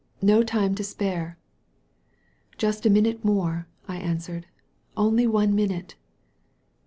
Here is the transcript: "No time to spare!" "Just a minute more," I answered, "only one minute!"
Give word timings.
"No 0.23 0.41
time 0.41 0.73
to 0.73 0.83
spare!" 0.83 1.37
"Just 2.57 2.87
a 2.87 2.89
minute 2.89 3.23
more," 3.23 3.67
I 3.87 3.97
answered, 3.97 4.47
"only 4.97 5.27
one 5.27 5.53
minute!" 5.53 5.93